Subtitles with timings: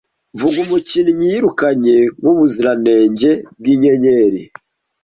[0.39, 4.41] Vuga umukinnyi yirukanye nkubuziranenge bwinyenyeri